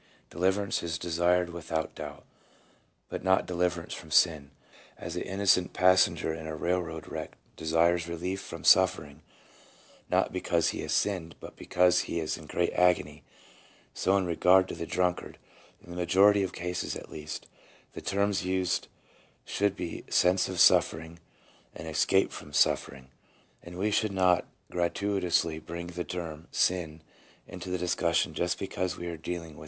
[0.31, 2.23] Deliverance is desired without doubt,
[3.07, 4.49] but not deliverance from sin.
[4.97, 9.21] As the innocent passenger in a railroad wreck desires relief from suffering,
[10.09, 13.21] not because he has sinned, but because he is in great agony,
[13.93, 15.37] so in regard to the drunkard,
[15.83, 17.45] in the majority of cases at least,
[17.93, 18.87] the terms used
[19.45, 21.19] should be "sense of suffering/'
[21.75, 23.09] and "escape from suffering,"
[23.61, 27.03] and we should not gratuitously bring the term" sin"
[27.47, 29.57] into the discussion just because we are dealing with a religious subject.
[29.57, 29.59] 1 J.
[29.59, 29.59] H.